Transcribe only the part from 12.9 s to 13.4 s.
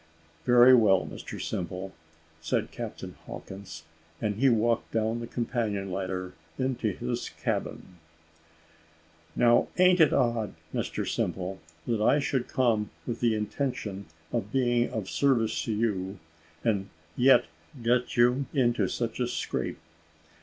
with the